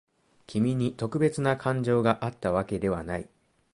[0.47, 3.29] 君に特別な感情があったわけではない。